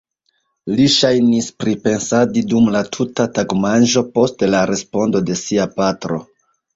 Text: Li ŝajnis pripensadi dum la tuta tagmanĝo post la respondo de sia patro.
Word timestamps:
Li 0.77 0.85
ŝajnis 0.93 1.49
pripensadi 1.63 2.41
dum 2.53 2.71
la 2.75 2.81
tuta 2.97 3.25
tagmanĝo 3.35 4.03
post 4.15 4.47
la 4.55 4.63
respondo 4.71 5.23
de 5.29 5.37
sia 5.43 5.69
patro. 5.77 6.19